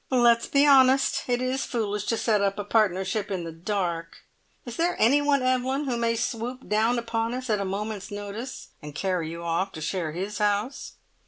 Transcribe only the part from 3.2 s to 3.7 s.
in the